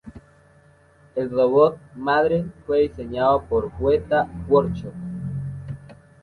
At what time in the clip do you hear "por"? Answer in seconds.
3.43-3.71